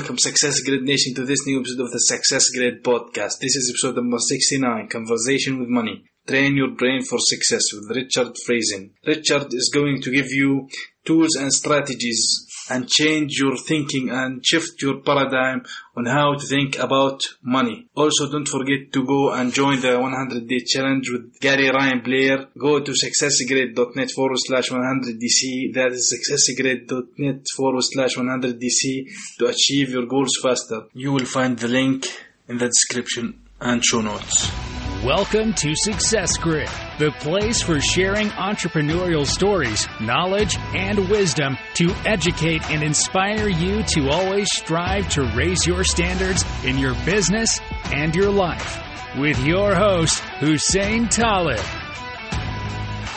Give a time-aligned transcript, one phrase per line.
[0.00, 3.36] welcome Success Grid Nation to this new episode of the Success Grid podcast.
[3.38, 6.04] This is episode number 69, Conversation with Money.
[6.26, 8.92] Train your brain for success with Richard Friesen.
[9.04, 10.70] Richard is going to give you
[11.04, 15.62] tools and strategies and change your thinking and shift your paradigm
[15.96, 17.88] on how to think about money.
[17.94, 22.46] Also, don't forget to go and join the 100 day challenge with Gary Ryan Blair.
[22.58, 25.74] Go to successgrid.net forward slash 100DC.
[25.74, 30.82] That is successgrid.net forward slash 100DC to achieve your goals faster.
[30.94, 32.06] You will find the link
[32.48, 34.79] in the description and show notes.
[35.04, 36.68] Welcome to Success Grid,
[36.98, 44.10] the place for sharing entrepreneurial stories, knowledge, and wisdom to educate and inspire you to
[44.10, 48.78] always strive to raise your standards in your business and your life.
[49.16, 51.64] With your host, Hussein Talib.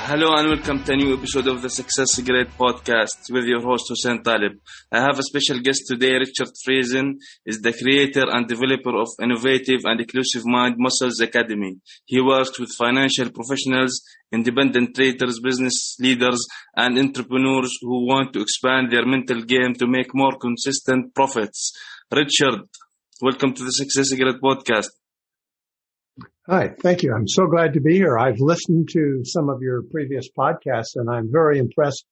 [0.05, 3.85] Hello and welcome to a new episode of the Success Grid podcast with your host
[3.87, 4.59] Hussein Talib.
[4.91, 7.13] I have a special guest today, Richard Friesen,
[7.45, 11.77] is the creator and developer of innovative and inclusive Mind Muscles Academy.
[12.03, 16.45] He works with financial professionals, independent traders, business leaders,
[16.75, 21.71] and entrepreneurs who want to expand their mental game to make more consistent profits.
[22.11, 22.59] Richard,
[23.21, 24.89] welcome to the Success Grid podcast.
[26.45, 27.13] Hi, thank you.
[27.13, 28.17] I'm so glad to be here.
[28.17, 32.03] I've listened to some of your previous podcasts and I'm very impressed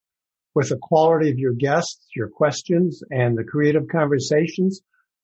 [0.55, 4.79] with the quality of your guests, your questions and the creative conversations.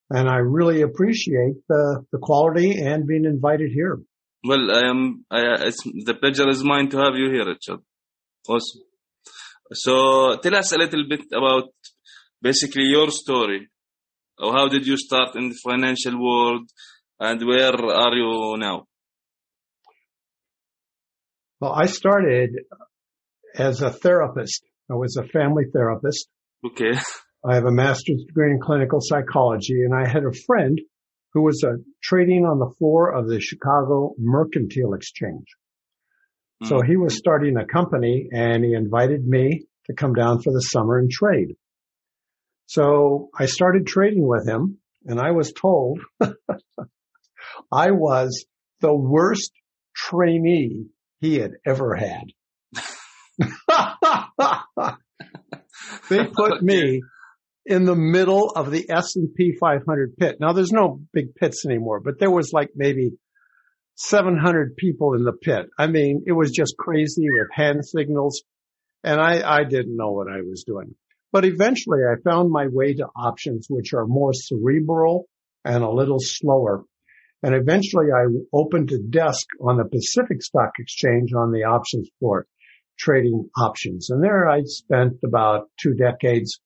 [0.09, 3.97] And I really appreciate the, the quality and being invited here.
[4.43, 5.71] Well, I am, I,
[6.03, 7.79] the pleasure is mine to have you here, Richard.
[8.49, 8.81] Awesome.
[9.71, 11.69] So tell us a little bit about
[12.41, 13.69] basically your story.
[14.37, 16.69] How did you start in the financial world
[17.21, 18.85] and where are you now?
[21.59, 22.51] Well, I started
[23.55, 24.63] as a therapist.
[24.89, 26.29] I was a family therapist.
[26.65, 26.99] Okay.
[27.45, 30.79] I have a master's degree in clinical psychology and I had a friend
[31.33, 35.45] who was uh, trading on the floor of the Chicago Mercantile Exchange.
[36.63, 36.67] Mm.
[36.67, 40.61] So he was starting a company and he invited me to come down for the
[40.61, 41.55] summer and trade.
[42.65, 46.01] So I started trading with him and I was told
[47.71, 48.45] I was
[48.81, 49.51] the worst
[49.95, 50.87] trainee
[51.19, 52.25] he had ever had.
[56.09, 57.01] they put me
[57.65, 60.37] in the middle of the S&P 500 pit.
[60.39, 63.11] Now there's no big pits anymore, but there was like maybe
[63.95, 65.67] 700 people in the pit.
[65.77, 68.43] I mean, it was just crazy with hand signals
[69.03, 70.95] and I, I didn't know what I was doing.
[71.31, 75.27] But eventually I found my way to options which are more cerebral
[75.65, 76.83] and a little slower.
[77.43, 82.47] And eventually I opened a desk on the Pacific Stock Exchange on the options floor,
[82.97, 84.09] trading options.
[84.09, 86.59] And there I spent about two decades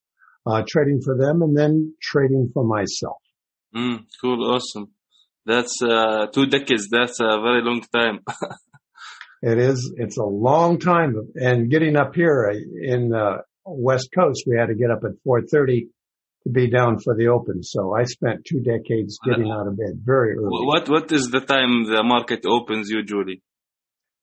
[0.45, 3.17] uh, trading for them and then trading for myself.
[3.75, 4.53] Mm, cool.
[4.53, 4.91] Awesome.
[5.45, 6.87] That's uh, two decades.
[6.89, 8.19] That's a very long time.
[9.41, 9.93] it is.
[9.97, 11.15] It's a long time.
[11.35, 15.89] And getting up here in the West Coast, we had to get up at 430
[16.43, 17.63] to be down for the open.
[17.63, 20.47] So I spent two decades getting out of bed very early.
[20.49, 23.41] What what is the time the market opens usually?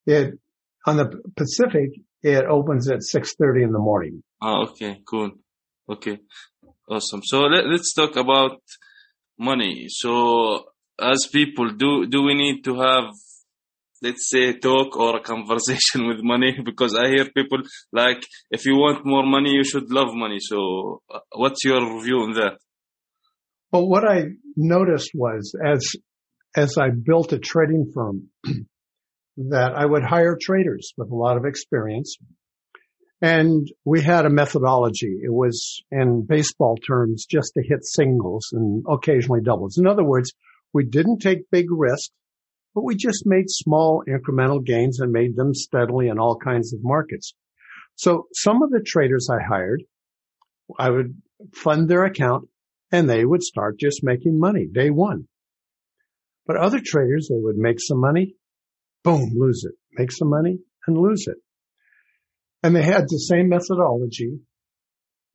[0.07, 0.39] It
[0.87, 1.91] on the Pacific
[2.23, 4.23] it opens at six thirty in the morning.
[4.43, 5.31] Oh, okay, cool.
[5.89, 6.19] Okay,
[6.89, 7.23] awesome.
[7.25, 8.61] So let, let's talk about
[9.39, 9.87] money.
[9.89, 10.65] So
[11.01, 13.11] as people, do do we need to have
[14.03, 17.59] let's say talk or a conversation with money because i hear people
[17.93, 20.39] like if you want more money you should love money.
[20.41, 22.59] So uh, what's your view on that?
[23.73, 24.25] Well what i
[24.57, 25.87] noticed was as
[26.57, 28.29] as i built a trading firm
[29.37, 32.17] that i would hire traders with a lot of experience.
[33.21, 35.19] And we had a methodology.
[35.25, 39.77] It was in baseball terms just to hit singles and occasionally doubles.
[39.77, 40.33] In other words
[40.73, 42.13] we didn't take big risks
[42.79, 46.79] but we just made small incremental gains and made them steadily in all kinds of
[46.81, 47.35] markets.
[47.97, 49.83] So some of the traders I hired,
[50.79, 51.21] I would
[51.53, 52.49] fund their account
[52.93, 55.27] and they would start just making money day one.
[56.47, 58.37] But other traders, they would make some money,
[59.03, 61.39] boom, lose it, make some money and lose it.
[62.63, 64.39] And they had the same methodology.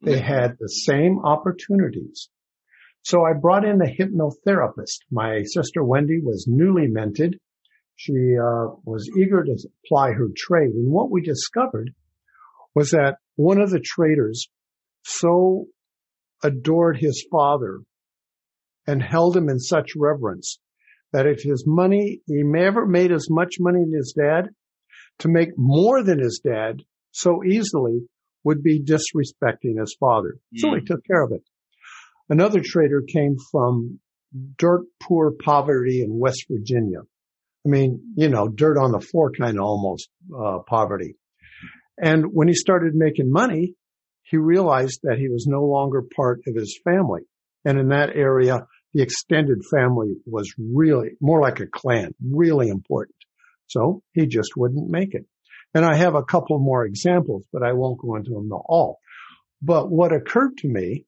[0.01, 0.33] They mm-hmm.
[0.33, 2.29] had the same opportunities.
[3.03, 4.99] So I brought in a hypnotherapist.
[5.11, 7.37] My sister Wendy was newly minted.
[7.95, 10.71] She uh, was eager to apply her trade.
[10.71, 11.91] And what we discovered
[12.73, 14.47] was that one of the traders
[15.03, 15.67] so
[16.43, 17.81] adored his father
[18.87, 20.59] and held him in such reverence
[21.11, 24.49] that if his money, he never made as much money as his dad,
[25.19, 28.01] to make more than his dad so easily
[28.43, 30.39] would be disrespecting his father.
[30.55, 30.59] Mm.
[30.59, 31.43] So he took care of it.
[32.29, 33.99] Another trader came from
[34.57, 36.99] dirt poor poverty in West Virginia.
[37.65, 41.15] I mean, you know, dirt on the floor kind of almost, uh, poverty.
[41.97, 43.75] And when he started making money,
[44.23, 47.21] he realized that he was no longer part of his family.
[47.65, 53.15] And in that area, the extended family was really more like a clan, really important.
[53.67, 55.25] So he just wouldn't make it.
[55.73, 58.99] And I have a couple more examples, but I won't go into them all.
[59.61, 61.05] But what occurred to me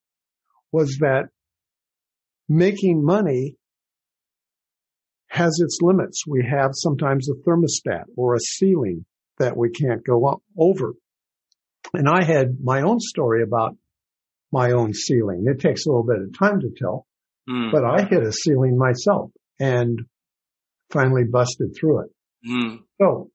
[0.75, 1.29] was that
[2.49, 3.55] making money
[5.29, 6.23] has its limits.
[6.27, 9.05] We have sometimes a thermostat or a ceiling
[9.39, 10.93] that we can't go up over.
[11.93, 13.77] And I had my own story about
[14.51, 15.45] my own ceiling.
[15.47, 17.05] It takes a little bit of time to tell,
[17.49, 17.71] Mm.
[17.71, 19.99] but I hit a ceiling myself and
[20.89, 22.11] finally busted through it.
[22.49, 22.79] Mm.
[22.99, 23.29] So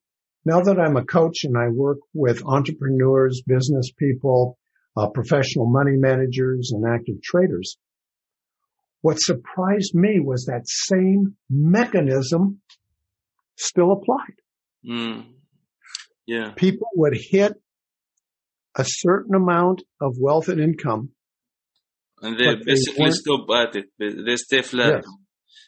[0.45, 4.57] now that I'm a coach and I work with entrepreneurs, business people,
[4.95, 7.77] uh, professional money managers and active traders,
[9.01, 12.61] what surprised me was that same mechanism
[13.57, 14.37] still applied.
[14.87, 15.25] Mm.
[16.25, 16.51] Yeah.
[16.55, 17.53] People would hit
[18.75, 21.09] a certain amount of wealth and income.
[22.21, 23.85] And they But they basically stop at it.
[23.97, 25.03] They they stay flat.
[25.03, 25.05] Yes.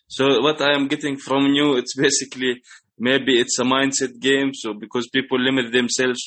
[0.07, 2.61] So what I am getting from you, it's basically
[2.97, 4.51] maybe it's a mindset game.
[4.53, 6.21] So because people limit themselves,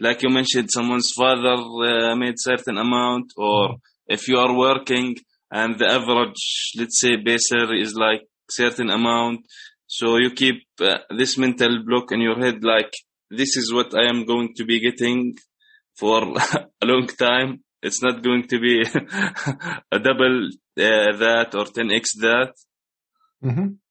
[0.00, 3.76] like you mentioned, someone's father uh, made certain amount, or
[4.06, 5.16] if you are working
[5.50, 9.40] and the average, let's say, base salary is like certain amount,
[9.86, 12.92] so you keep uh, this mental block in your head, like
[13.30, 15.34] this is what I am going to be getting
[15.98, 16.22] for
[16.82, 17.62] a long time.
[17.82, 18.80] It's not going to be
[19.92, 20.48] a double
[20.78, 22.54] uh, that or 10x that.
[23.42, 23.81] hmm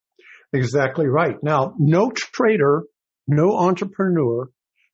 [0.53, 1.36] Exactly right.
[1.42, 2.83] Now, no trader,
[3.27, 4.50] no entrepreneur,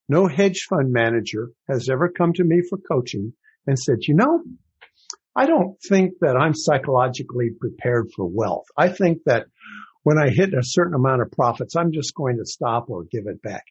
[0.07, 3.33] no hedge fund manager has ever come to me for coaching
[3.65, 4.43] and said, you know,
[5.35, 8.65] I don't think that I'm psychologically prepared for wealth.
[8.77, 9.47] I think that
[10.03, 13.27] when I hit a certain amount of profits, I'm just going to stop or give
[13.27, 13.63] it back.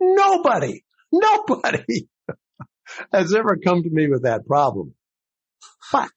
[0.00, 2.08] Nobody, nobody
[3.12, 4.94] has ever come to me with that problem.
[5.92, 6.10] But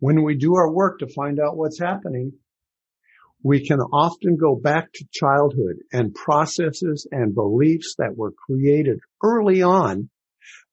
[0.00, 2.32] when we do our work to find out what's happening,
[3.42, 9.62] we can often go back to childhood and processes and beliefs that were created early
[9.62, 10.10] on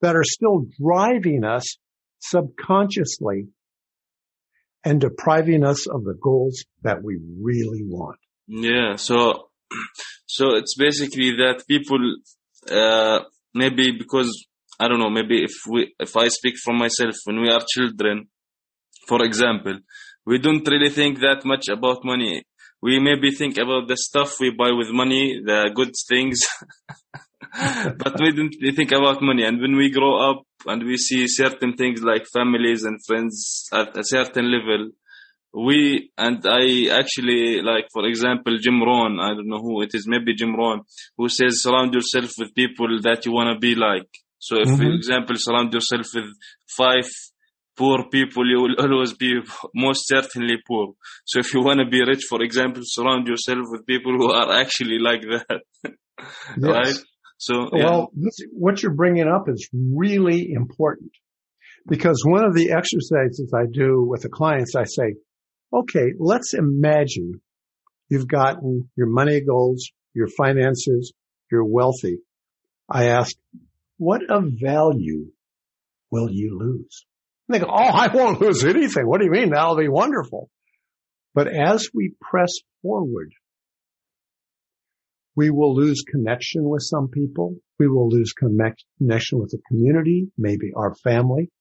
[0.01, 1.77] that are still driving us
[2.19, 3.47] subconsciously
[4.83, 8.17] and depriving us of the goals that we really want.
[8.47, 8.95] Yeah.
[8.95, 9.49] So,
[10.27, 11.99] so it's basically that people,
[12.69, 13.19] uh,
[13.53, 14.45] maybe because
[14.79, 18.27] I don't know, maybe if we, if I speak from myself, when we are children,
[19.07, 19.79] for example,
[20.25, 22.43] we don't really think that much about money.
[22.85, 26.37] We maybe think about the stuff we buy with money, the good things,
[28.03, 29.43] but we don't think about money.
[29.43, 33.89] And when we grow up and we see certain things like families and friends at
[33.97, 34.81] a certain level,
[35.67, 36.63] we and I
[37.01, 39.19] actually like, for example, Jim Rohn.
[39.19, 40.05] I don't know who it is.
[40.07, 40.81] Maybe Jim Rohn,
[41.17, 44.09] who says surround yourself with people that you want to be like.
[44.37, 44.95] So, if, for Mhm.
[44.99, 46.29] example, surround yourself with
[46.81, 47.07] five
[47.75, 49.39] poor people, you will always be
[49.73, 50.93] most certainly poor.
[51.25, 54.51] So, if you want to be rich, for example, surround yourself with people who are
[54.59, 55.61] actually like that,
[56.57, 56.97] right?
[57.37, 57.85] So, yeah.
[57.85, 61.11] Well, this, what you're bringing up is really important
[61.87, 65.15] because one of the exercises I do with the clients, I say,
[65.71, 67.41] okay, let's imagine
[68.09, 71.13] you've gotten your money goals, your finances,
[71.51, 72.19] you're wealthy.
[72.89, 73.35] I ask,
[73.97, 75.31] what of value
[76.11, 77.05] will you lose?
[77.47, 79.07] And they go, oh, I won't lose anything.
[79.07, 79.51] What do you mean?
[79.51, 80.49] That'll be wonderful.
[81.33, 83.33] But as we press forward,
[85.35, 87.57] we will lose connection with some people.
[87.77, 91.51] We will lose connect, connection with the community, maybe our family.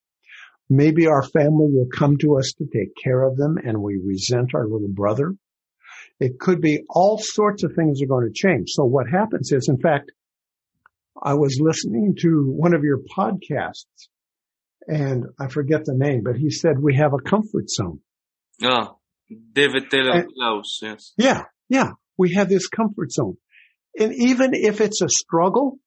[0.71, 4.55] Maybe our family will come to us to take care of them and we resent
[4.55, 5.35] our little brother.
[6.21, 8.71] It could be all sorts of things are going to change.
[8.71, 10.12] So what happens is, in fact,
[11.21, 14.09] I was listening to one of your podcasts
[14.87, 18.00] and I forget the name, but he said we have a comfort zone.
[18.59, 18.88] yeah.
[19.53, 21.12] David Taylor Klaus, yes.
[21.17, 21.93] Yeah, yeah.
[22.19, 23.38] We have this comfort zone.
[23.99, 25.79] And even if it's a struggle,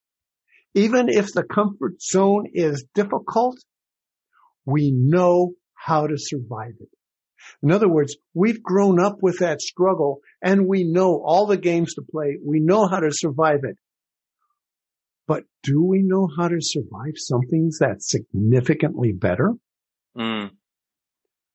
[0.73, 3.57] even if the comfort zone is difficult,
[4.65, 6.89] we know how to survive it.
[7.61, 11.93] In other words, we've grown up with that struggle and we know all the games
[11.93, 12.37] to play.
[12.43, 13.77] We know how to survive it.
[15.27, 19.53] But do we know how to survive something that's significantly better?
[20.17, 20.49] Mm.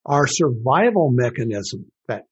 [0.06, 2.24] our survival mechanism, that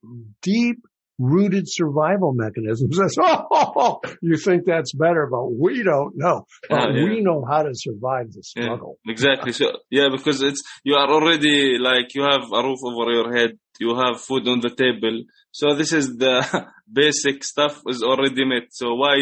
[0.42, 0.78] deep
[1.18, 6.47] rooted survival mechanism Says, oh, you think that's better, but we don't know.
[6.68, 7.04] But Oh, yeah.
[7.04, 8.99] we know how to survive the Yeah, struggle.
[9.06, 9.52] exactly.
[9.52, 13.59] So yeah, because it's you are already like you have a roof over your head,
[13.80, 15.16] you have food on the table.
[15.52, 16.37] So this is the
[17.00, 18.66] basic stuff is already met.
[18.70, 19.16] So why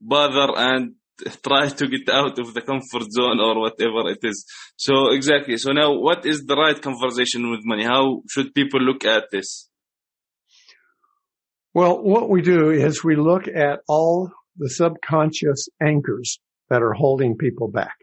[0.00, 0.94] bother and
[1.46, 4.44] try to get out of the comfort zone or whatever it is.
[4.76, 5.56] So exactly.
[5.58, 7.84] So now what is the right conversation with money?
[7.84, 9.68] How should people look at this?
[11.72, 16.38] Well, what we do is we look at all the subconscious anchors
[16.70, 17.96] that are holding people back.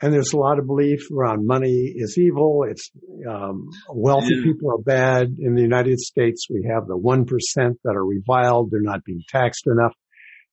[0.00, 2.64] And there's a lot of belief around money is evil.
[2.68, 2.90] It's
[3.28, 4.42] um, wealthy Yeah.
[4.44, 5.36] people are bad.
[5.38, 9.22] In the United States, we have the one percent that are reviled; they're not being
[9.28, 9.94] taxed enough.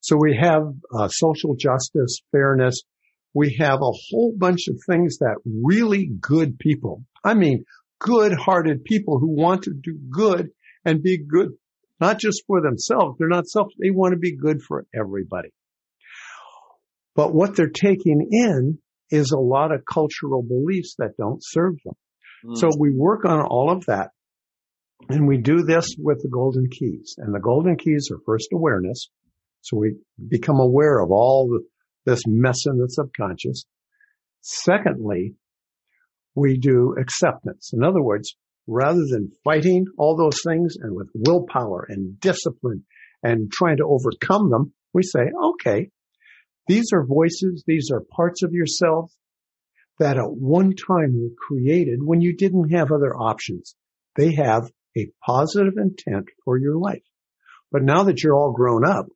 [0.01, 0.63] So we have
[0.97, 2.81] uh, social justice, fairness.
[3.33, 7.65] We have a whole bunch of things that really good people, I mean,
[7.99, 10.49] good-hearted people who want to do good
[10.85, 11.49] and be good,
[11.99, 13.17] not just for themselves.
[13.19, 13.67] They're not self.
[13.77, 15.49] They want to be good for everybody.
[17.15, 18.79] But what they're taking in
[19.11, 21.95] is a lot of cultural beliefs that don't serve them.
[22.45, 22.57] Mm.
[22.57, 24.11] So we work on all of that
[25.09, 29.09] and we do this with the golden keys and the golden keys are first awareness.
[29.61, 29.95] So we
[30.27, 31.63] become aware of all the,
[32.05, 33.65] this mess in the subconscious.
[34.41, 35.35] Secondly,
[36.35, 37.71] we do acceptance.
[37.73, 38.35] In other words,
[38.67, 42.85] rather than fighting all those things and with willpower and discipline
[43.23, 45.89] and trying to overcome them, we say, okay,
[46.67, 49.11] these are voices, these are parts of yourself
[49.99, 53.75] that at one time were created when you didn't have other options.
[54.15, 57.03] They have a positive intent for your life.
[57.71, 59.07] But now that you're all grown up,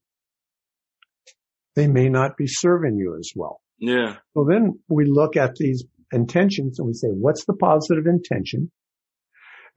[1.76, 3.62] they may not be serving you as well.
[3.80, 4.16] Yeah.
[4.34, 8.72] So then we look at these intentions and we say, what's the positive intention?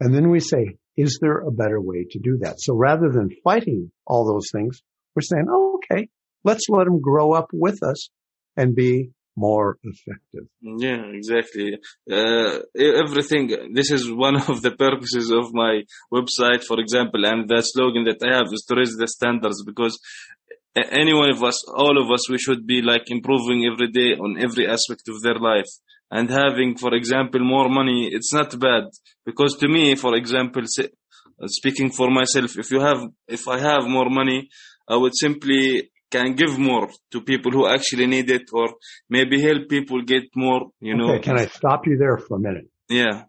[0.01, 2.57] And then we say, is there a better way to do that?
[2.59, 4.83] So rather than fighting all those things,
[5.15, 6.09] we're saying, oh, okay,
[6.45, 8.11] let's let them grow up with us
[8.57, 10.49] and be more effective.
[10.63, 11.79] Yeah, exactly.
[12.11, 13.73] Uh, everything.
[13.75, 18.23] This is one of the purposes of my website, for example, and the slogan that
[18.27, 19.99] I have is to raise the standards because
[20.81, 24.11] a- any one of us, all of us, we should be like improving every day
[24.25, 25.71] on every aspect of their life.
[26.11, 28.85] And having, for example, more money, it's not bad
[29.29, 33.85] because to me, for example, uh, speaking for myself, if you have, if I have
[33.89, 34.49] more money,
[34.89, 38.69] I would simply can give more to people who actually need it or
[39.11, 41.11] maybe help people get more, you know.
[41.15, 42.69] Okay, can I stop you there for a minute?
[42.89, 43.25] Yeah.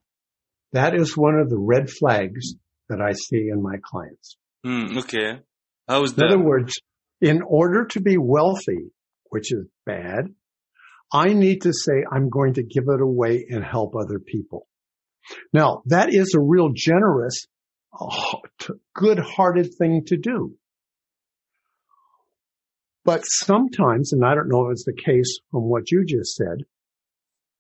[0.74, 2.54] That is one of the red flags
[2.90, 4.38] that I see in my clients.
[4.64, 5.40] Hmm, okay.
[5.88, 6.26] How's that?
[6.26, 6.74] In other words,
[7.22, 8.92] in order to be wealthy,
[9.30, 10.34] which is bad,
[11.12, 14.68] I need to say I'm going to give it away and help other people.
[15.54, 17.48] Now, that is a real generous,
[17.98, 18.38] uh,
[18.96, 20.56] good-hearted thing to do.
[23.04, 26.66] But sometimes, and I don't know if it's the case from what you just said,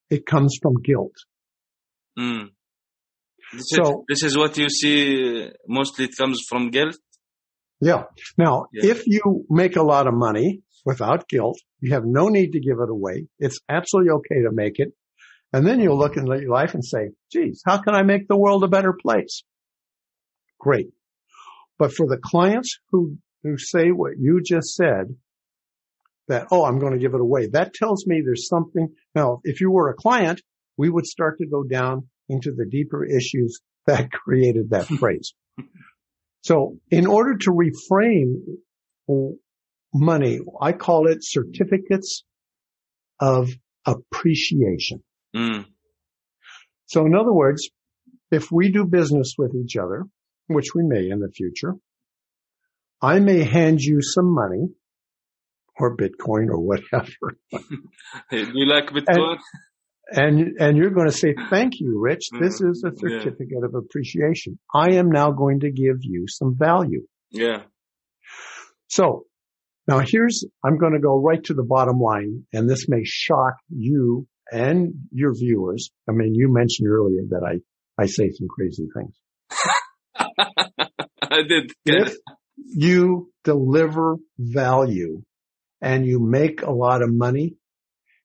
[0.10, 1.14] it comes from guilt.
[2.18, 2.48] Hmm.
[3.54, 5.50] This, So- is, this is what you see.
[5.68, 6.98] Mostly it comes from guilt.
[7.80, 8.06] Yeah.
[8.38, 8.92] Now, Yeah.
[8.92, 12.80] if you make a lot of money without guilt, you have no need to give
[12.80, 13.28] it away.
[13.40, 14.94] It's absolutely okay to make it.
[15.54, 18.36] And then you'll look in your life and say, geez, how can I make the
[18.38, 19.44] world a better place?
[20.60, 20.90] Great.
[21.78, 25.16] But for the clients who, who say what you just said,
[26.28, 27.48] that, oh, I'm going to give it away.
[27.48, 28.90] That tells me there's something.
[29.16, 30.42] Now, if you were a client,
[30.76, 35.34] we would start to go down into the deeper issues that created that phrase.
[36.42, 38.42] So in order to reframe
[39.94, 42.24] money, I call it certificates
[43.20, 43.50] of
[43.86, 45.04] appreciation.
[45.36, 45.62] Hmm.
[46.86, 47.70] So in other words,
[48.32, 50.06] if we do business with each other,
[50.48, 51.76] which we may in the future,
[53.02, 54.68] I may hand you some money
[55.80, 57.38] or Bitcoin or whatever.
[58.30, 59.38] Hey, you like Bitcoin?
[60.12, 62.30] And, and you're going to say, thank you, Rich.
[62.40, 63.20] This is a Mm, yeah.
[63.20, 64.58] certificate of appreciation.
[64.74, 67.06] I am now going to give you some value.
[67.32, 67.64] yeah.
[68.90, 69.26] So
[69.88, 73.56] now here's, I'm going to go right to the bottom line and this may shock
[73.70, 75.90] you and your viewers.
[76.10, 79.14] I mean, you mentioned earlier that I, I say some crazy things.
[81.22, 81.72] I did.
[81.86, 82.16] If
[82.66, 85.22] you deliver value
[85.82, 87.56] and you make a lot of money,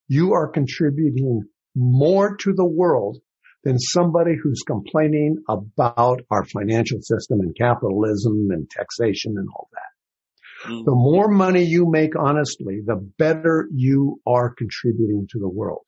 [0.09, 1.43] you are contributing
[1.75, 3.19] more to the world
[3.65, 10.69] than somebody who's complaining about our financial system and capitalism and taxation and all that.
[10.69, 10.85] Hmm.
[10.85, 15.85] The more money you make honestly, the better you are contributing to the world.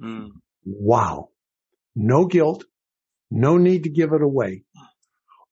[0.00, 0.28] Hmm.
[0.64, 1.28] Wow.
[1.94, 2.64] No guilt.
[3.30, 4.64] No need to give it away.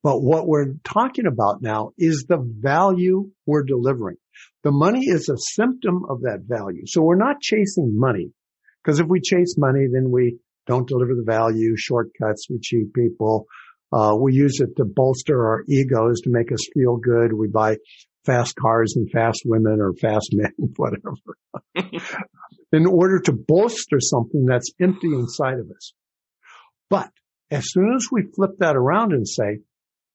[0.03, 4.17] But what we're talking about now is the value we're delivering.
[4.65, 6.85] The money is a symptom of that value.
[6.87, 8.33] So we're not chasing money
[8.83, 13.47] because if we chase money, then we don't deliver the value, shortcuts, we cheat people.
[13.93, 17.33] Uh, we use it to bolster our egos to make us feel good.
[17.33, 17.77] We buy
[18.25, 21.15] fast cars and fast women or fast men, whatever,
[22.73, 25.93] in order to bolster something that's empty inside of us.
[26.89, 27.11] But
[27.51, 29.61] as soon as we flip that around and say,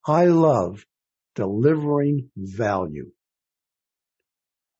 [0.07, 0.85] I love
[1.35, 3.11] delivering value.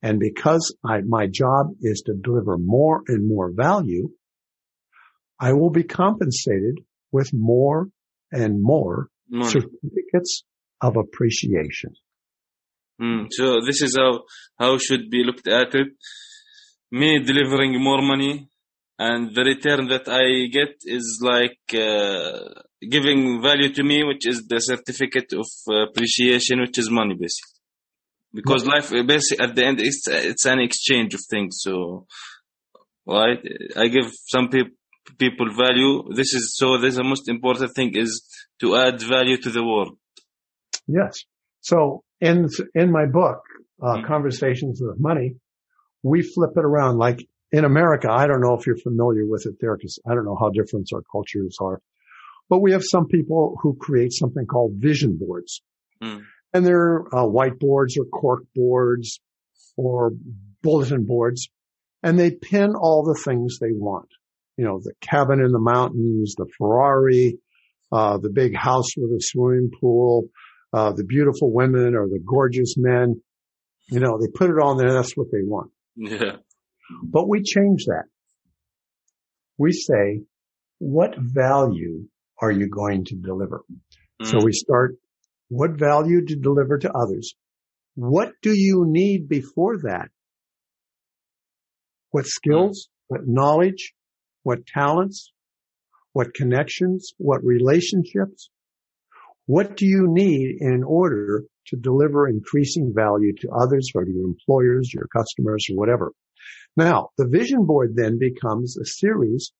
[0.05, 4.09] And because I, my job is to deliver more and more value,
[5.39, 6.75] I will be compensated
[7.11, 7.87] with more
[8.31, 9.49] and more Money.
[9.49, 10.43] certificates
[10.79, 11.91] of appreciation.
[13.01, 14.11] Mm, so this is how
[14.59, 15.87] how should be looked at it.
[16.91, 18.47] Me delivering more money,
[18.99, 20.25] and the return that I
[20.57, 22.61] get is like uh,
[22.95, 25.49] giving value to me, which is the certificate of
[25.87, 27.54] appreciation, which is money, basically.
[28.35, 31.53] Because life, uh, basically, at the end, it's it's an exchange of things.
[31.65, 32.05] So,
[33.07, 33.39] right,
[33.75, 34.71] I give some people
[35.23, 35.91] people value.
[36.19, 36.77] This is so.
[36.77, 38.11] This is the most important thing is
[38.61, 39.97] to add value to the world.
[40.87, 41.13] Yes.
[41.61, 43.39] So in, in my book,
[43.81, 44.05] uh, Mhm.
[44.13, 45.35] Conversations with Money,
[46.03, 46.97] we flip it around.
[46.97, 47.19] Like
[47.51, 50.37] in America, I don't know if you're familiar with it there because I don't know
[50.39, 51.81] how different our cultures are,
[52.49, 55.61] but we have some people who create something called vision boards
[56.03, 56.23] Mm.
[56.55, 59.19] And they're uh, whiteboards or cork boards
[59.75, 60.11] or
[60.63, 61.49] bulletin boards
[62.01, 64.07] and they pin all the things they want.
[64.57, 67.37] You know, the cabin in the mountains, the Ferrari,
[67.91, 70.29] uh, the big house with a swimming pool,
[70.71, 73.21] uh, the beautiful women or the gorgeous men.
[73.91, 74.93] You know, they put it on there.
[74.93, 75.71] That's what they want.
[75.95, 76.37] Yeah.
[77.03, 78.05] But we change that.
[79.57, 80.21] We say,
[80.79, 82.07] what value
[82.41, 83.61] are you going to deliver?
[84.23, 84.45] So Mm.
[84.45, 84.95] we start,
[85.49, 87.35] what value to deliver to others?
[87.95, 90.09] What do you need before that?
[92.11, 92.89] What skills?
[93.07, 93.93] What knowledge?
[94.43, 95.31] What talents?
[96.13, 97.13] What connections?
[97.17, 98.49] What relationships?
[99.47, 104.25] What do you need in order to deliver increasing value to others or to your
[104.25, 106.11] employers, your customers, or whatever?
[106.75, 109.51] Now, the vision board then becomes a series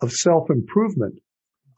[0.00, 1.20] of self-improvement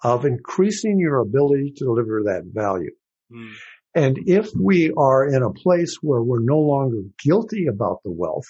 [0.02, 2.90] of increasing your ability to deliver that value.
[3.32, 3.52] Mm.
[3.94, 8.46] And if we are in a place where we're no longer guilty about the wealth,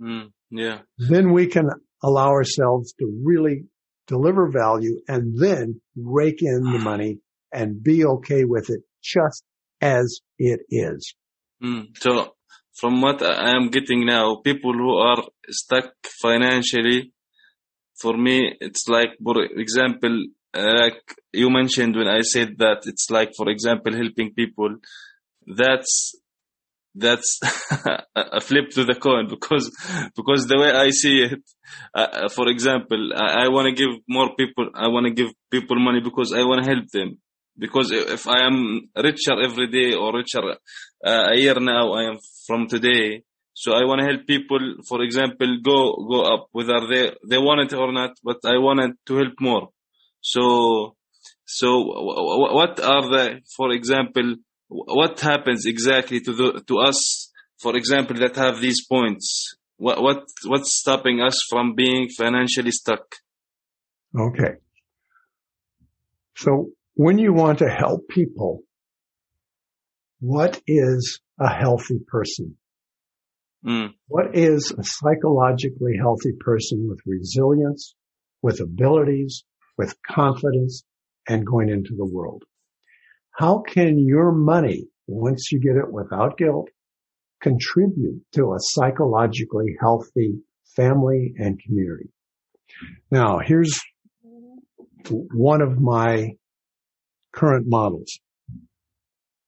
[0.00, 0.32] Mm.
[0.50, 0.80] Yeah.
[0.98, 1.68] then we can
[2.02, 3.66] allow ourselves to really
[4.06, 7.18] deliver value and then rake in the money
[7.52, 9.44] and be okay with it just
[9.80, 11.14] as it is.
[11.62, 11.88] Mm.
[11.98, 12.34] So,
[12.74, 17.12] from what I am getting now, people who are stuck financially,
[18.00, 23.10] for me, it's like, for example, uh, like you mentioned when I said that it's
[23.10, 24.76] like, for example, helping people.
[25.46, 26.14] That's
[26.94, 27.38] that's
[28.16, 29.70] a flip to the coin because
[30.16, 31.42] because the way I see it,
[31.94, 34.70] uh, for example, I, I want to give more people.
[34.74, 37.18] I want to give people money because I want to help them.
[37.56, 40.40] Because if I am richer every day or richer
[41.04, 43.22] uh, a year now, I am from today.
[43.62, 44.62] So I want to help people.
[44.88, 45.78] For example, go
[46.12, 48.12] go up whether they they want it or not.
[48.28, 49.64] But I wanted to help more.
[50.32, 50.96] So
[51.44, 51.66] so
[52.56, 53.24] what are the
[53.56, 54.28] for example
[54.68, 60.20] what happens exactly to the to us for example that have these points what what
[60.50, 63.04] what's stopping us from being financially stuck
[64.18, 64.54] Okay.
[66.36, 68.62] So when you want to help people,
[70.20, 72.56] what is a healthy person?
[73.64, 77.94] Mm, What is a psychologically healthy person with resilience,
[78.42, 79.44] with abilities,
[79.76, 80.84] with confidence,
[81.28, 82.44] and going into the world?
[83.32, 86.68] How can your money, once you get it without guilt,
[87.40, 90.40] contribute to a psychologically healthy
[90.76, 92.10] family and community?
[93.10, 93.80] Now, here's
[95.08, 96.36] one of my
[97.32, 98.20] current models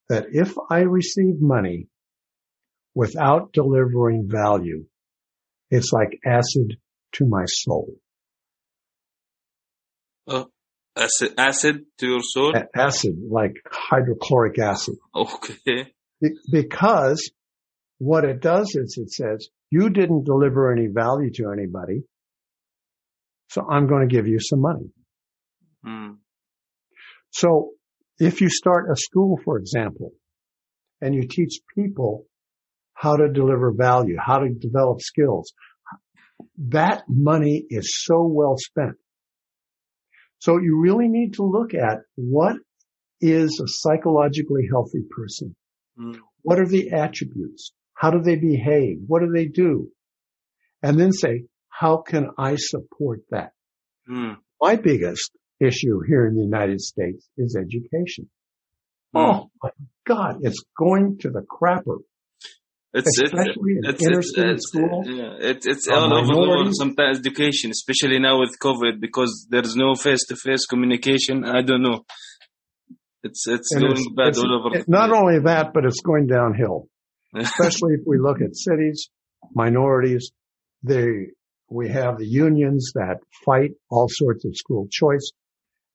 [0.08, 1.88] that if I receive money
[2.94, 4.84] without delivering value,
[5.70, 6.76] it's like acid
[7.14, 7.94] to my soul.
[10.28, 10.46] oh,
[10.96, 14.96] acid, acid to your soul A- Acid, like hydrochloric acid.
[15.14, 17.30] okay Be- Because
[17.98, 22.02] what it does is it says, you didn't deliver any value to anybody,
[23.48, 24.90] so I'm going to give you some money.
[25.86, 26.16] mm,
[27.30, 27.70] So
[28.18, 30.12] if you start a school, for example,
[31.00, 32.26] and you teach people
[33.02, 35.52] how to deliver value, how to develop skills,
[36.56, 38.94] that money is so well spent.
[40.38, 42.58] So you really need to look at what
[43.20, 45.56] is a psychologically healthy person?
[45.98, 46.18] Mm.
[46.42, 47.72] What are the attributes?
[47.92, 48.98] How do they behave?
[49.08, 49.88] What do they do?
[50.80, 53.50] And then say, how can I support that?
[54.08, 54.36] Mm.
[54.60, 58.30] My biggest issue here in the United States is education.
[59.12, 59.20] Mm.
[59.20, 59.70] Oh my
[60.06, 61.98] God, it's going to the crapper.
[62.94, 65.06] It's it's Especially it's inner it's, it's, schools.
[65.08, 66.68] yeah, it's, it's all over the world.
[66.74, 71.44] Sometimes education, especially now with COVID, because there's no face-to-face communication.
[71.44, 72.04] I don't know.
[73.22, 74.76] It's it's And going it's- bad it's- all over.
[74.76, 76.88] it- not only that, but it's going downhill.
[77.34, 79.08] Especially if we look at cities,
[79.54, 80.30] minorities,
[80.82, 81.28] they,
[81.70, 85.30] we have the unions that fight all sorts of school choice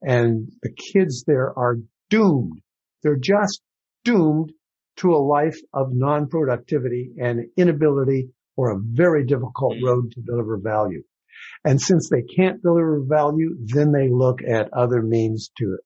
[0.01, 1.75] and the kids there are
[2.10, 2.60] doomed.
[3.03, 3.62] They're just
[4.03, 4.51] doomed
[4.97, 11.03] to a life of non-productivity and inability or a very difficult road to deliver value.
[11.63, 15.77] And since they can't deliver value, then they look at other means to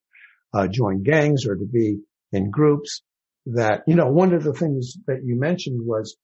[0.54, 2.00] uh, join gangs or to be
[2.32, 3.02] in groups
[3.48, 6.16] that, you know, one of the things that you mentioned was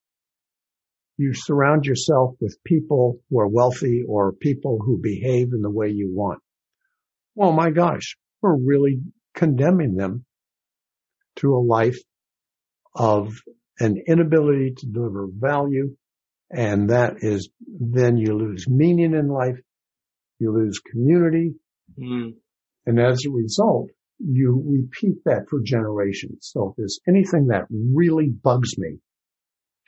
[1.18, 5.90] you surround yourself with people who are wealthy or people who behave in the way
[5.90, 6.40] you want.
[7.36, 9.02] Well, my gosh, we're really
[9.34, 10.26] condemning them
[11.38, 11.98] to a life
[12.98, 13.34] of
[13.80, 15.96] an inability to deliver value.
[16.50, 19.60] And that is then you lose meaning in life.
[20.40, 21.56] You lose community.
[22.00, 22.36] Mm.
[22.86, 26.50] And as a result, you repeat that for generations.
[26.54, 28.98] So if there's anything that really bugs me,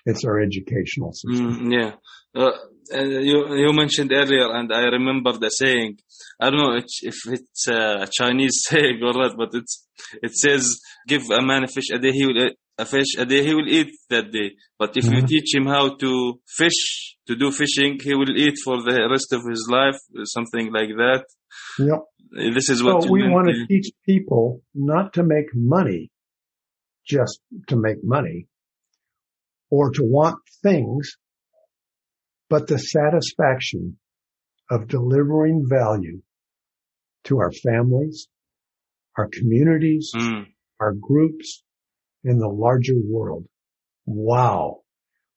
[0.05, 1.67] it's our educational system.
[1.67, 1.91] Mm, yeah.
[2.35, 2.51] Uh,
[2.91, 5.97] you you mentioned earlier, and I remember the saying.
[6.39, 9.87] I don't know if if it's a Chinese saying or not, but it's
[10.21, 12.49] it says, "Give a man a fish a day, he will
[12.83, 14.49] a fish a day, he will eat that day.
[14.81, 15.27] But if you Mhm.
[15.33, 16.11] teach him how to
[16.59, 16.79] fish,
[17.27, 19.99] to do fishing, he will eat for the rest of his life."
[20.35, 21.23] Something like that.
[21.89, 22.01] Yep.
[22.57, 26.11] This is what So we want to teach people not to make money
[27.15, 27.37] just
[27.69, 28.39] to make money
[29.69, 31.17] or to want things,
[32.49, 33.99] but the satisfaction
[34.69, 36.21] of delivering value
[37.25, 38.27] to our families,
[39.17, 40.45] our communities, Mm,
[40.79, 41.63] our groups
[42.23, 43.45] in the larger world.
[44.05, 44.81] Wow.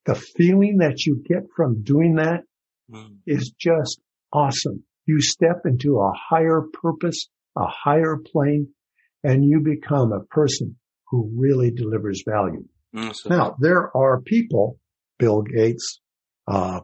[0.07, 2.41] The feeling that you get from doing that
[2.91, 4.01] mm, is just
[4.33, 4.85] awesome.
[5.07, 8.69] You step into a higher purpose, a higher plane,
[9.23, 10.77] and you become a person
[11.09, 12.65] who really delivers value.
[12.95, 14.79] mm, so- Now, there are people,
[15.19, 16.01] Bill Gates,
[16.49, 16.81] uh,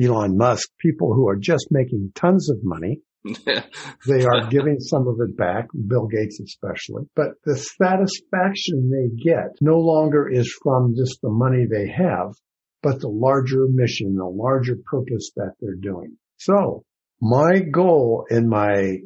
[0.00, 3.00] Elon Musk, people who are just making tons of money.
[4.06, 9.56] They are giving some of it back, Bill Gates especially, but the satisfaction they get
[9.60, 12.34] no longer is from just the money they have,
[12.82, 16.18] but the larger mission, the larger purpose that they're doing.
[16.36, 16.84] So
[17.20, 18.98] my goal in my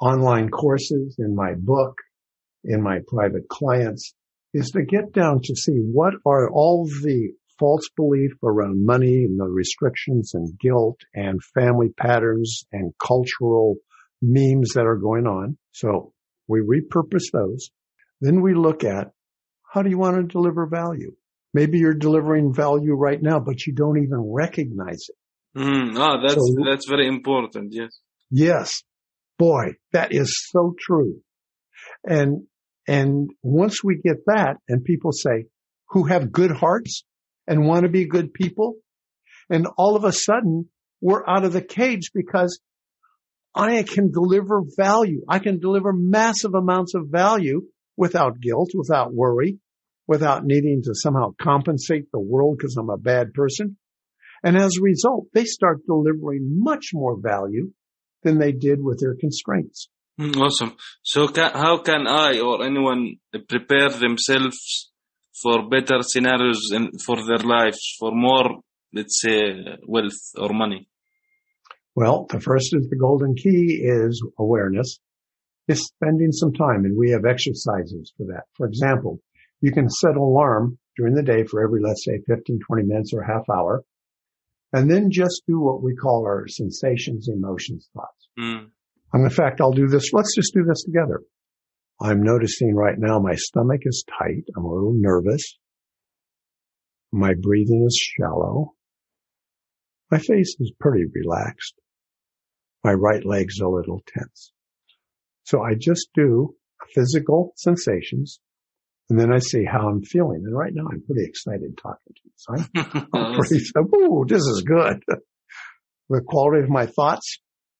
[0.00, 1.96] online courses, in my book,
[2.64, 4.14] in my private clients
[4.52, 9.38] is to get down to see what are all the false belief around money and
[9.38, 13.76] the restrictions and guilt and family patterns and cultural
[14.20, 15.56] memes that are going on.
[15.72, 16.12] So
[16.48, 17.70] we repurpose those.
[18.20, 19.12] Then we look at
[19.72, 21.12] how do you want to deliver value?
[21.52, 25.58] Maybe you're delivering value right now, but you don't even recognize it.
[25.58, 27.72] Mm, ah, that's So- that's very important.
[27.72, 27.90] Yes.
[28.30, 28.82] Yes.
[29.38, 31.20] Boy, that is so true.
[32.04, 32.46] And,
[32.88, 35.46] and once we get that and people say,
[35.90, 37.04] who have good hearts
[37.46, 38.76] and want to be good people,
[39.50, 40.68] and all of a sudden
[41.00, 42.60] we're out of the cage because
[43.54, 45.22] I can deliver value.
[45.28, 47.62] I can deliver massive amounts of value
[47.96, 49.58] without guilt, without worry,
[50.08, 53.76] without needing to somehow compensate the world because I'm a bad person.
[54.42, 57.70] And as a result, they start delivering much more value
[58.22, 59.88] than they did with their constraints.
[60.20, 60.76] Mm, Awesome.
[61.02, 63.16] So, ca how can I or anyone
[63.48, 64.92] prepare themselves
[65.42, 68.60] for better scenarios and for their lives, for more,
[68.92, 69.54] let's say,
[69.86, 70.88] wealth or money?
[71.94, 74.98] Well, the first is the golden key is awareness,
[75.68, 78.44] is spending some time and we have exercises for that.
[78.54, 79.20] For example,
[79.60, 83.12] you can set an alarm during the day for every, let's say 15, 20 minutes
[83.14, 83.84] or half hour,
[84.72, 88.28] and then just do what we call our sensations, emotions, thoughts.
[88.38, 88.70] Mm.
[89.12, 90.12] And in fact, I'll do this.
[90.12, 91.22] Let's just do this together.
[92.04, 94.44] I'm noticing right now my stomach is tight.
[94.54, 95.58] I'm a little nervous.
[97.10, 98.74] My breathing is shallow.
[100.10, 101.72] My face is pretty relaxed.
[102.84, 104.52] My right leg's a little tense.
[105.44, 106.54] So I just do
[106.94, 108.38] physical sensations
[109.08, 110.42] and then I see how I'm feeling.
[110.44, 112.32] And right now I'm pretty excited talking to you.
[112.36, 113.64] So I'm I'm pretty,
[113.96, 115.02] ooh, this is good.
[116.10, 117.38] The quality of my thoughts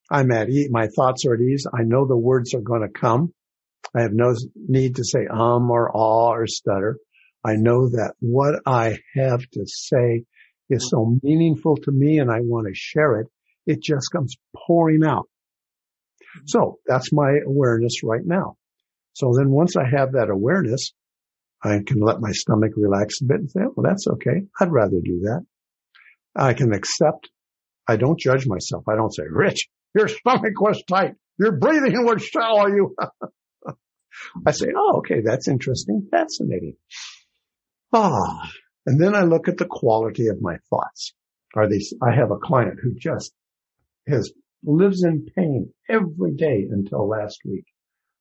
[0.09, 0.69] I'm at ease.
[0.71, 1.67] My thoughts are at ease.
[1.71, 3.31] I know the words are going to come.
[3.95, 6.97] I have no need to say um or ah or stutter.
[7.43, 10.23] I know that what I have to say
[10.69, 13.27] is so meaningful to me and I want to share it.
[13.67, 15.29] It just comes pouring out.
[16.45, 18.57] So that's my awareness right now.
[19.13, 20.91] So then once I have that awareness,
[21.63, 24.45] I can let my stomach relax a bit and say, well, that's okay.
[24.59, 25.45] I'd rather do that.
[26.35, 27.29] I can accept.
[27.87, 28.83] I don't judge myself.
[28.89, 31.13] I don't say, Rich, your stomach was tight.
[31.39, 32.67] Your breathing was shallow.
[32.67, 32.95] You.
[34.45, 36.75] I say, oh, okay, that's interesting, fascinating.
[37.93, 38.49] Ah,
[38.85, 41.13] and then I look at the quality of my thoughts.
[41.55, 41.93] Are these?
[42.01, 43.33] I have a client who just
[44.07, 44.31] has
[44.63, 47.65] lives in pain every day until last week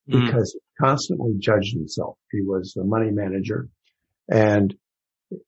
[0.09, 0.26] Mm.
[0.26, 2.18] because he constantly judged himself.
[2.30, 3.70] He was a money manager
[4.28, 4.74] and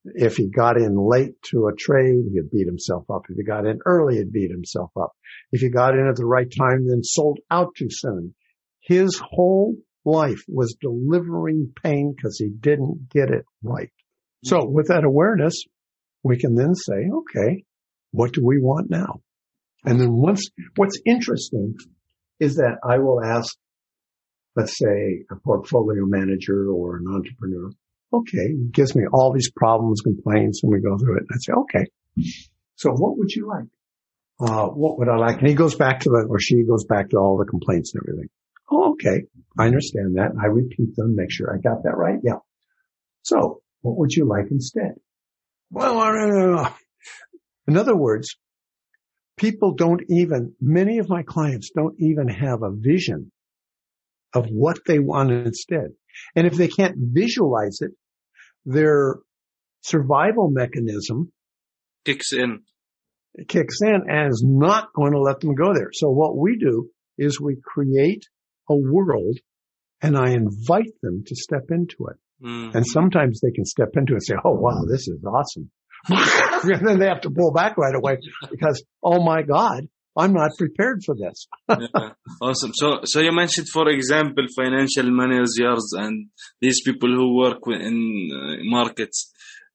[0.04, 3.22] if he got in late to a trade, he'd beat himself up.
[3.28, 5.12] If he got in early, he'd beat himself up.
[5.52, 8.34] If he got in at the right time, then sold out too soon.
[8.80, 9.76] His whole
[10.06, 13.90] life was delivering pain because he didn't get it right.
[14.44, 15.64] So with that awareness,
[16.22, 17.64] we can then say, okay,
[18.12, 19.20] what do we want now?
[19.84, 21.76] And then once, what's interesting
[22.40, 23.56] is that I will ask,
[24.54, 27.70] let's say a portfolio manager or an entrepreneur,
[28.12, 31.24] okay, gives me all these problems, complaints, and we go through it.
[31.28, 31.86] And I say, okay,
[32.76, 33.68] so what would you like?
[34.38, 35.38] Uh, what would I like?
[35.38, 38.02] And he goes back to the, or she goes back to all the complaints and
[38.02, 38.28] everything.
[38.70, 39.22] Oh, okay.
[39.58, 40.32] I understand that.
[40.40, 42.18] I repeat them, make sure I got that right.
[42.22, 42.38] Yeah.
[43.22, 44.94] So what would you like instead?
[45.70, 46.68] Well, I don't know.
[47.68, 48.36] In other words,
[49.36, 53.30] people don't even, many of my clients don't even have a vision
[54.34, 55.88] of what they want instead.
[56.34, 57.92] And if they can't visualize it,
[58.64, 59.16] their
[59.82, 61.32] survival mechanism
[62.04, 62.60] Kicks in.
[63.48, 65.90] kicks in and is not going to let them go there.
[65.92, 68.24] So what we do is we create
[68.68, 69.38] a world
[70.02, 72.16] and I invite them to step into it.
[72.44, 72.74] Mm.
[72.74, 75.70] And sometimes they can step into it and say, Oh, wow, this is awesome.
[76.08, 78.18] and then they have to pull back right away
[78.50, 81.46] because, Oh my God, I'm not prepared for this.
[81.68, 82.10] yeah.
[82.40, 82.72] Awesome.
[82.74, 86.28] So, so you mentioned, for example, financial managers and
[86.60, 89.32] these people who work in uh, markets.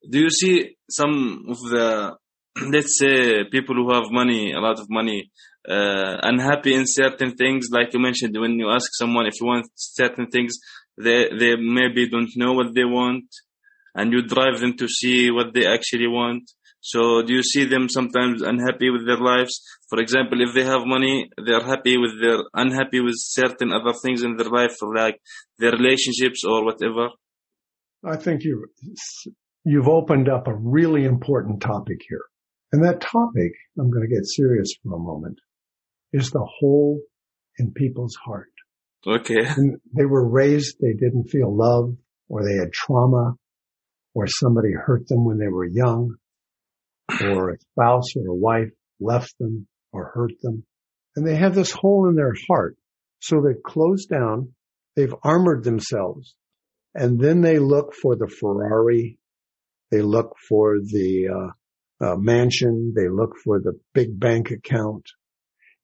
[0.10, 2.15] Do you see some of the,
[2.71, 5.32] let's say, people who have money, a lot of money,
[5.67, 7.69] uh, unhappy in certain things?
[7.71, 10.54] Like you mentioned, when you ask someone if you want certain things,
[10.97, 13.26] they they maybe don't know what they want,
[13.95, 16.43] and you drive them to see what they actually want.
[16.82, 19.62] So do you see them sometimes unhappy with their lives?
[19.88, 24.24] For example, if they have money, they're happy with their unhappy with certain other things
[24.24, 25.21] in their life, like
[25.60, 27.10] their relationships or whatever.
[28.04, 28.65] I think you,
[29.63, 32.24] you've opened up a really important topic here.
[32.71, 35.38] And that topic, I'm going to get serious for a moment,
[36.13, 37.02] is the hole
[37.58, 38.52] in people's heart.
[39.06, 39.45] Okay.
[39.58, 41.95] And they were raised, they didn't feel love
[42.30, 43.36] or they had trauma
[44.13, 46.15] or somebody hurt them when they were young
[47.21, 50.63] or a spouse or a wife left them or hurt them.
[51.15, 52.78] And they have this hole in their heart.
[53.19, 54.54] So they've closed down.
[54.95, 56.36] They've armored themselves
[56.93, 59.17] and then they look for the Ferrari.
[59.91, 62.93] They look for the uh, uh, mansion.
[62.95, 65.06] They look for the big bank account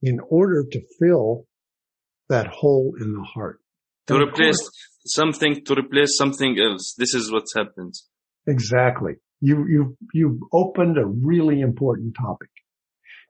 [0.01, 1.45] in order to fill
[2.29, 3.59] that hole in the heart.
[4.07, 4.59] To And replace
[5.05, 6.95] something, to replace something else.
[6.97, 8.07] This is what happens.
[8.45, 9.13] Exactly.
[9.41, 12.49] You, you, you opened a really important topic.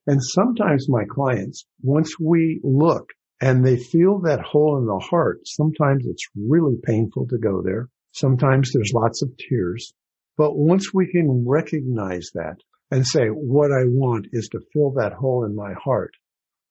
[0.06, 3.10] And sometimes my clients, once we look
[3.42, 7.90] and they feel that hole in the heart, sometimes it's really painful to go there.
[8.14, 9.94] Sometimes there's lots of tears.
[10.38, 12.58] But once we can recognize that
[12.90, 16.14] and say, what I want is to fill that hole in my heart,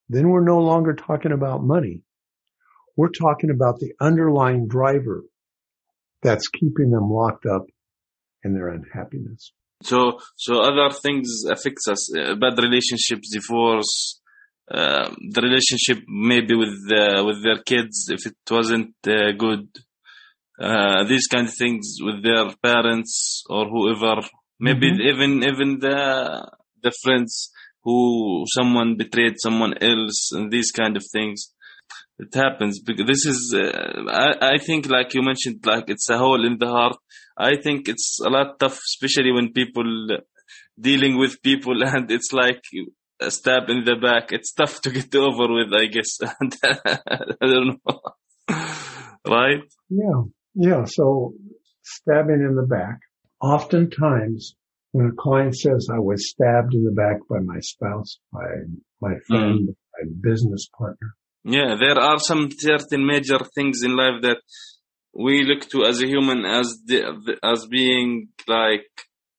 [0.09, 2.03] then we're no longer talking about money.
[2.97, 5.25] We're talking about the underlying driver
[6.23, 7.66] that's keeping them locked up
[8.45, 9.53] in their unhappiness.
[9.83, 12.16] So, so other things affects us.
[12.16, 14.21] Uh, bad relationships, divorce,
[14.71, 19.69] uh, the relationship maybe with uh, with their kids if it wasn't uh, good.
[20.59, 24.23] Uh, these kind of things with their parents or whoever.
[24.59, 25.01] Maybe Mhm.
[25.12, 26.51] even even the
[26.83, 27.51] the friends
[27.87, 31.53] who someone betrayed someone else and these kind of things.
[32.18, 33.55] It happens because this is.
[33.57, 36.96] Uh, I I think like you mentioned, like it's a hole in the heart.
[37.38, 40.09] I think it's a lot tough, especially when people
[40.88, 42.62] dealing with people and it's like
[43.20, 44.33] a stab in the back.
[44.33, 46.18] It's tough to get over with, I guess.
[46.22, 48.01] I don't know.
[49.29, 49.62] right?
[49.90, 50.22] Yeah.
[50.55, 50.85] Yeah.
[50.87, 51.35] So
[51.83, 52.99] stabbing in the back.
[53.40, 54.57] Oftentimes
[54.97, 58.49] when a client says I was stabbed in the back by my spouse, by
[59.03, 59.75] my friend, mm.
[59.95, 61.11] my business partner.
[61.45, 64.39] Yeah, there are some certain major things in life that
[65.13, 66.99] we look to as a human as the,
[67.43, 68.87] as being like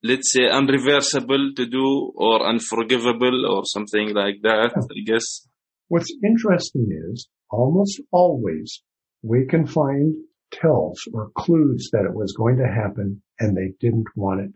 [0.04, 4.72] let's say unreversible to do or unforgivable or something like that.
[4.78, 5.48] I guess.
[5.88, 8.84] What's interesting is almost always
[9.24, 10.14] we can find
[10.52, 14.52] tells or clues that it was going to happen and they didn't want it.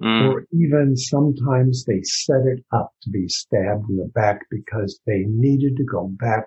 [0.00, 0.28] Mm.
[0.28, 5.24] Or even sometimes they set it up to be stabbed in the back because they
[5.26, 6.44] needed to go back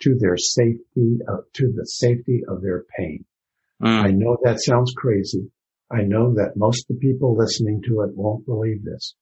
[0.00, 3.24] to their safety, uh, to the safety of their pain.
[3.80, 4.04] Mm.
[4.04, 5.50] I know that sounds crazy.
[5.90, 9.14] I know that most of the people listening to it won't believe this.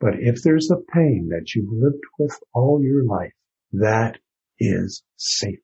[0.00, 3.34] But if there's a pain that you've lived with all your life,
[3.72, 4.18] that
[4.58, 5.62] is safety.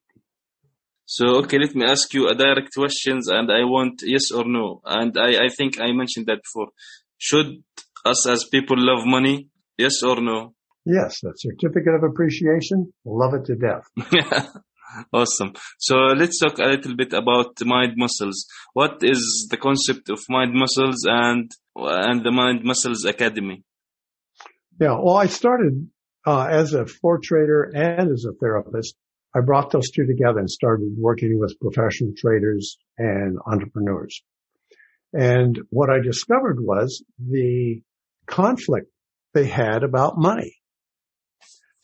[1.09, 4.81] So, okay, let me ask you a direct questions and I want yes or no.
[4.83, 6.67] And I, I think I mentioned that before.
[7.17, 7.63] Should
[8.05, 9.47] us as people love money?
[9.77, 10.53] Yes or no?
[10.85, 14.51] Yes, a certificate of appreciation, love it to death.
[15.13, 15.53] awesome.
[15.79, 18.45] So let's talk a little bit about mind muscles.
[18.73, 23.63] What is the concept of mind muscles and and the Mind Muscles Academy?
[24.79, 25.89] Yeah, well, I started
[26.25, 28.95] uh, as a floor trader and as a therapist.
[29.37, 34.23] I brought those two together and started working with professional traders and entrepreneurs.
[35.13, 37.81] And what I discovered was the
[38.25, 38.87] conflict
[39.33, 40.55] they had about money.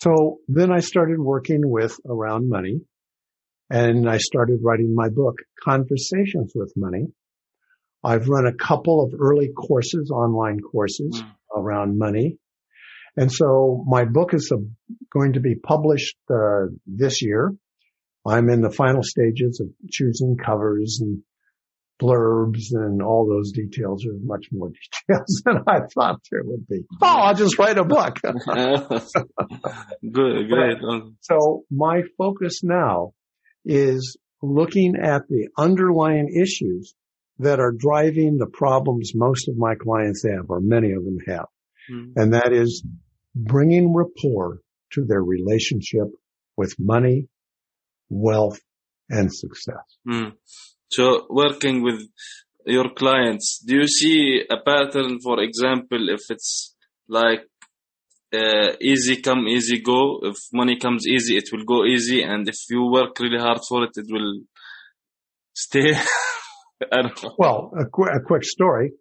[0.02, 2.82] So then I started working with around money
[3.70, 7.06] and I started writing my book, Conversations with Money.
[8.04, 11.36] I've run a couple of early courses, online courses Mm.
[11.56, 12.38] around money.
[13.16, 14.58] And so my book is uh,
[15.12, 17.54] going to be published uh, this year.
[18.26, 21.22] I'm in the final stages of choosing covers and
[22.02, 24.04] blurbs and all those details.
[24.04, 24.70] There's much more
[25.08, 26.82] details than I thought there would be.
[27.02, 28.18] Oh, I'll just write a book.
[30.12, 30.84] Good.
[30.84, 33.14] Um, So my focus now
[33.66, 36.96] is looking at the underlying issues
[37.40, 41.46] that are driving the problems most of my clients have, or many of them have.
[41.92, 42.86] mm, And that is
[43.36, 44.60] bringing rapport
[44.94, 46.08] to their relationship
[46.56, 47.28] with money,
[48.10, 48.60] wealth,
[49.10, 49.84] and success.
[50.08, 50.34] mm.
[50.90, 52.02] So working with
[52.66, 56.76] your clients, do you see a pattern, for example, if it's
[57.10, 57.42] like
[58.34, 60.20] uh, easy come, easy go.
[60.24, 63.84] If money comes easy, it will go easy, and if you work really hard for
[63.84, 64.42] it, it will
[65.54, 65.94] stay.
[66.92, 67.36] I don't know.
[67.38, 68.94] Well, a, qu- a quick story.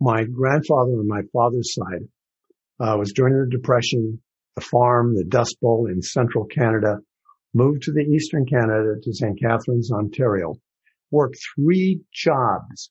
[0.00, 2.08] My grandfather on my father's side
[2.82, 4.20] uh, was during the Depression,
[4.56, 6.96] the farm, the Dust Bowl in central Canada,
[7.54, 9.38] moved to the eastern Canada to St.
[9.40, 10.54] Catharines, Ontario,
[11.10, 12.90] worked three jobs,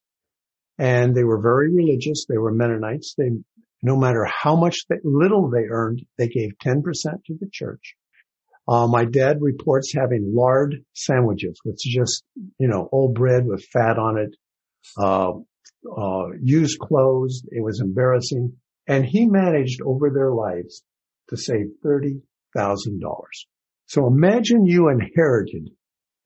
[0.77, 2.25] and they were very religious.
[2.29, 3.15] They were Mennonites.
[3.17, 3.31] They,
[3.83, 6.83] no matter how much they, little they earned, they gave 10%
[7.25, 7.95] to the church.
[8.67, 12.23] Uh, my dad reports having lard sandwiches, which is just,
[12.59, 14.35] you know, old bread with fat on it,
[14.97, 15.31] uh,
[15.97, 17.41] uh, used clothes.
[17.51, 18.55] It was embarrassing.
[18.91, 20.83] And he managed over their lives
[21.29, 22.19] to save $30,000.
[23.85, 25.69] So imagine you inherited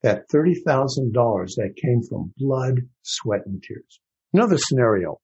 [0.02, 4.00] that $30,000 that came from blood, sweat, and tears.
[4.32, 5.20] Another scenario.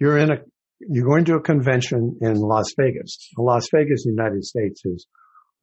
[0.00, 0.36] You're in a,
[0.80, 3.30] you're going to a convention in Las Vegas.
[3.38, 5.06] Las Vegas, United States is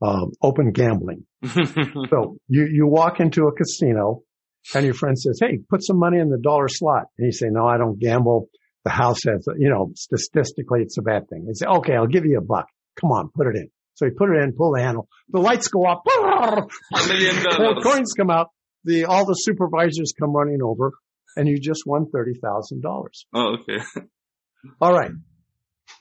[0.02, 1.26] um, open gambling.
[2.10, 4.22] So you, you walk into a casino
[4.74, 7.08] and your friend says, Hey, put some money in the dollar slot.
[7.18, 8.48] And you say, no, I don't gamble.
[8.86, 11.46] The house has, you know, statistically it's a bad thing.
[11.46, 12.68] They say, okay, I'll give you a buck.
[13.02, 13.70] Come on, put it in.
[13.96, 15.08] So he put it in, pull the handle.
[15.30, 16.04] The lights go up.
[16.08, 16.68] A
[17.08, 17.84] million More dollars.
[17.84, 18.50] coins come out.
[18.84, 20.92] The, all the supervisors come running over
[21.36, 22.84] and you just won $30,000.
[23.34, 23.84] Oh, okay.
[24.82, 25.12] All right.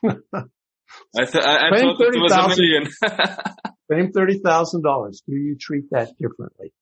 [0.05, 2.63] I, th- I, I thought it was a 30,000.
[2.63, 2.85] million.
[3.91, 5.11] Same $30,000.
[5.27, 6.73] Do you treat that differently?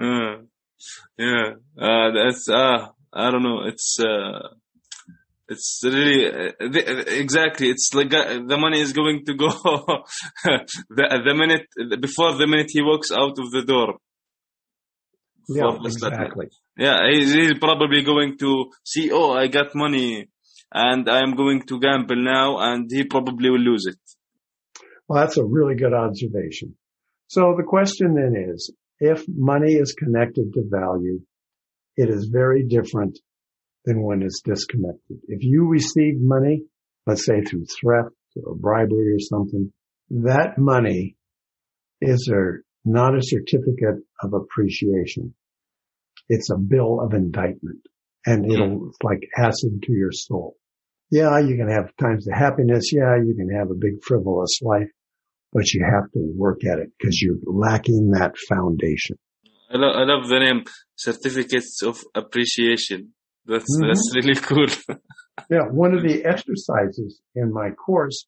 [0.00, 0.42] Uh,
[1.18, 3.62] yeah, uh, that's uh, I don't know.
[3.66, 4.48] It's uh,
[5.48, 6.52] it's really uh,
[7.06, 7.70] exactly.
[7.70, 9.48] It's like uh, the money is going to go
[10.44, 11.66] the the minute
[12.00, 13.94] before the minute he walks out of the door.
[15.48, 16.22] Yeah, For the slot machine.
[16.22, 16.46] exactly.
[16.76, 19.10] Yeah, he's, he's probably going to see.
[19.12, 20.28] Oh, I got money,
[20.72, 23.96] and I am going to gamble now, and he probably will lose it.
[25.08, 26.74] Well, that's a really good observation.
[27.28, 31.20] So the question then is, if money is connected to value,
[31.96, 33.18] it is very different
[33.86, 35.18] than when it's disconnected.
[35.28, 36.64] If you receive money,
[37.06, 38.06] let's say through threat
[38.44, 39.72] or bribery or something,
[40.10, 41.16] that money
[42.00, 45.34] is a, not a certificate of appreciation.
[46.28, 47.80] It's a bill of indictment
[48.26, 48.50] and hmm.
[48.50, 50.56] it'll, it's like acid to your soul.
[51.10, 52.92] Yeah, you can have times of happiness.
[52.92, 54.90] Yeah, you can have a big frivolous life.
[55.52, 59.16] but you have to work at it because you're lacking that foundation.
[59.70, 60.64] I, lo- I love the name
[60.96, 63.12] certificates of appreciation.
[63.46, 63.86] That's Mhm.
[63.88, 64.66] that's really cool.
[65.50, 68.26] Yeah, one of the exercises in my course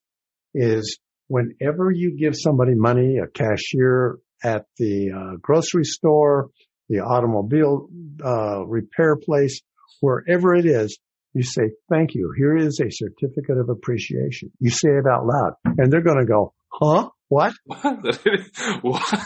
[0.53, 6.49] is whenever you give somebody money, a cashier at the uh, grocery store,
[6.87, 7.89] the automobile
[8.23, 9.59] uh, repair place,
[10.01, 10.99] wherever it is,
[11.33, 12.31] you say, thank you.
[12.37, 14.51] Here is a certificate of appreciation.
[14.59, 17.09] You say it out loud and they're going to go, huh?
[17.27, 17.53] What?
[18.81, 19.19] what?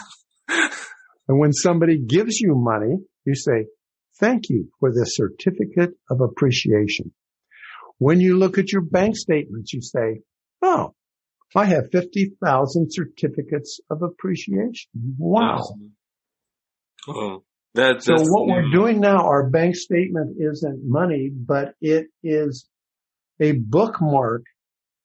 [1.28, 3.66] And when somebody gives you money, you say,
[4.18, 7.12] thank you for this certificate of appreciation.
[7.98, 10.20] When you look at your bank statements, you say,
[10.62, 10.94] oh,
[11.54, 14.90] I have 50,000 certificates of appreciation.
[15.18, 15.62] Wow.
[17.06, 17.44] Oh,
[17.74, 22.68] that's, So what we're doing now, our bank statement isn't money, but it is
[23.40, 24.44] a bookmark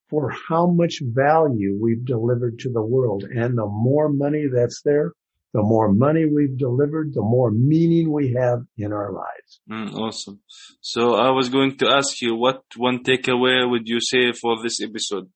[0.09, 3.23] for how much value we've delivered to the world.
[3.23, 5.13] And the more money that's there,
[5.53, 9.61] the more money we've delivered, the more meaning we have in our lives.
[9.69, 10.41] Mm, awesome.
[10.81, 14.79] So I was going to ask you, what one takeaway would you say for this
[14.81, 15.29] episode?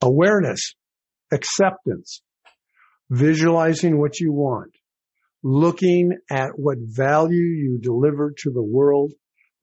[0.00, 0.74] Awareness,
[1.32, 2.22] acceptance,
[3.10, 4.72] visualizing what you want,
[5.42, 9.12] looking at what value you deliver to the world,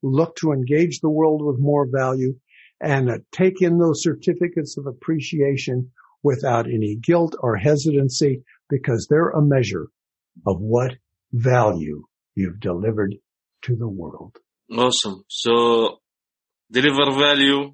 [0.03, 2.35] look to engage the world with more value,
[2.81, 9.29] and uh, take in those certificates of appreciation without any guilt or hesitancy because they're
[9.29, 9.87] a measure
[10.45, 10.95] of what
[11.31, 12.03] value
[12.35, 13.15] you've delivered
[13.63, 14.37] to the world.
[14.71, 15.23] Awesome.
[15.27, 15.97] So
[16.71, 17.73] deliver value,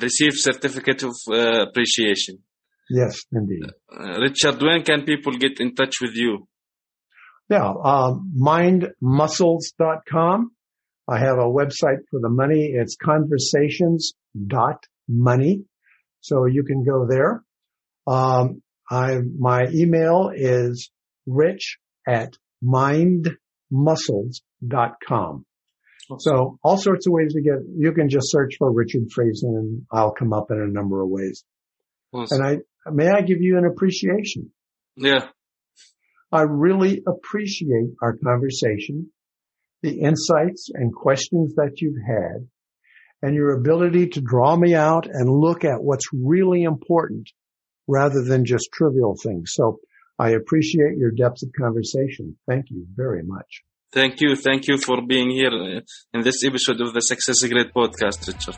[0.00, 2.38] receive certificate of uh, appreciation.
[2.90, 3.64] Yes, indeed.
[3.92, 6.48] Uh, Richard, when can people get in touch with you?
[7.48, 10.50] Yeah, um, mindmuscles.com.
[11.06, 12.72] I have a website for the money.
[12.74, 15.64] It's conversations.money.
[16.20, 17.44] So you can go there.
[18.06, 20.90] Um, I, my email is
[21.26, 25.46] rich at mindmuscles.com.
[26.18, 29.86] So all sorts of ways to get, you can just search for Richard Friesen and
[29.90, 31.44] I'll come up in a number of ways.
[32.12, 32.42] Awesome.
[32.42, 34.52] And I, may I give you an appreciation?
[34.96, 35.28] Yeah.
[36.30, 39.10] I really appreciate our conversation,
[39.82, 42.48] the insights and questions that you've had,
[43.22, 47.30] and your ability to draw me out and look at what's really important
[47.86, 49.52] rather than just trivial things.
[49.54, 49.80] So
[50.18, 52.36] I appreciate your depth of conversation.
[52.48, 53.62] Thank you very much.
[53.92, 54.36] Thank you.
[54.36, 55.80] Thank you for being here uh,
[56.12, 58.56] in this episode of the Success Grid podcast, Richard.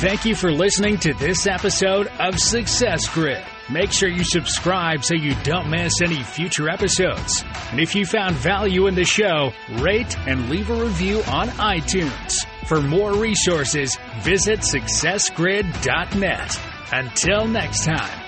[0.00, 3.42] Thank you for listening to this episode of Success Grid.
[3.70, 7.42] Make sure you subscribe so you don't miss any future episodes.
[7.70, 12.36] And if you found value in the show, rate and leave a review on iTunes.
[12.66, 16.73] For more resources, visit successgrid.net.
[16.96, 18.23] Until next time.